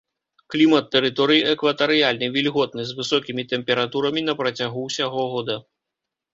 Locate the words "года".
5.39-5.55